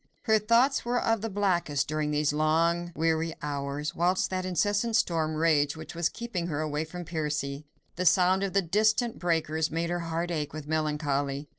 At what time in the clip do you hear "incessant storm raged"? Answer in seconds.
4.47-5.75